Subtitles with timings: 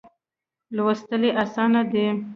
[0.75, 2.07] لوستل یې آسانه دي.